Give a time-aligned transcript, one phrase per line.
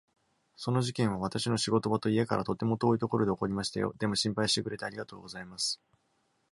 [0.55, 5.79] その事件は私の仕事場と家からとても遠いところで起こりましたよ、でも心配してくれてありがとうございます。